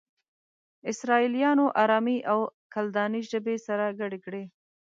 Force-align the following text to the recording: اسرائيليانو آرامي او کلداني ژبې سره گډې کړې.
اسرائيليانو 0.91 1.65
آرامي 1.83 2.17
او 2.31 2.39
کلداني 2.73 3.21
ژبې 3.31 3.55
سره 3.67 3.85
گډې 3.99 4.19
کړې. 4.25 4.43